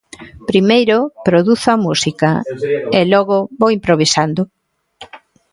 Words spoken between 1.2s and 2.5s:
produzo a música